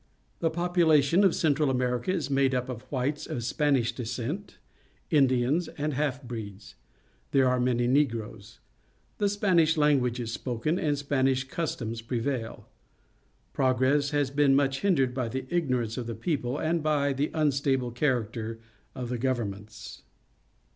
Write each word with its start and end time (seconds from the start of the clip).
The 0.39 0.49
population 0.49 1.23
of 1.23 1.35
Central 1.35 1.69
.America 1.69 2.11
is 2.11 2.31
made 2.31 2.55
up 2.55 2.69
of 2.69 2.81
whites 2.91 3.27
of 3.27 3.43
Spanish 3.43 3.91
descent, 3.91 4.57
Indians, 5.11 5.67
and 5.77 5.93
half 5.93 6.23
breeds. 6.23 6.73
There 7.29 7.47
are 7.47 7.59
many 7.59 7.85
Negroes. 7.85 8.57
The 9.19 9.29
Spanish 9.29 9.77
language 9.77 10.19
is 10.19 10.33
spoken, 10.33 10.79
and 10.79 10.97
Spanish 10.97 11.43
customs 11.43 12.01
prevail. 12.01 12.67
Progress 13.53 14.09
has 14.09 14.31
been 14.31 14.55
much 14.55 14.79
hindered 14.79 15.13
by 15.13 15.29
the 15.29 15.45
ignorance 15.53 15.97
of 15.97 16.07
the 16.07 16.15
people 16.15 16.57
and 16.57 16.81
by 16.81 17.13
the 17.13 17.29
unstable 17.35 17.91
character 17.91 18.57
of 18.95 19.09
the 19.09 19.19
governments. 19.19 20.01